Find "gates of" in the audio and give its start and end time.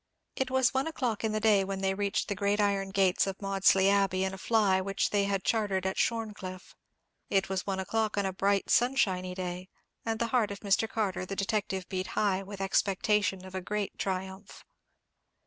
2.89-3.39